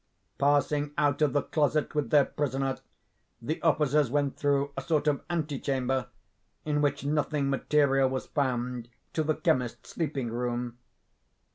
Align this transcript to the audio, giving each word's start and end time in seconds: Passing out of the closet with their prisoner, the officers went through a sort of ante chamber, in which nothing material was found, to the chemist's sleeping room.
Passing 0.39 0.93
out 0.97 1.21
of 1.21 1.33
the 1.33 1.43
closet 1.43 1.93
with 1.93 2.09
their 2.09 2.25
prisoner, 2.25 2.79
the 3.39 3.61
officers 3.61 4.09
went 4.09 4.35
through 4.35 4.71
a 4.75 4.81
sort 4.81 5.07
of 5.07 5.21
ante 5.29 5.59
chamber, 5.59 6.07
in 6.65 6.81
which 6.81 7.03
nothing 7.05 7.51
material 7.51 8.09
was 8.09 8.25
found, 8.25 8.89
to 9.13 9.21
the 9.23 9.35
chemist's 9.35 9.91
sleeping 9.91 10.31
room. 10.31 10.79